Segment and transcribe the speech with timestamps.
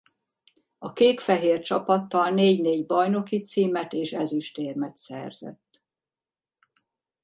[0.77, 5.83] A kék-fehér csapattal négy-négy bajnoki címet és ezüstérmet szerzett.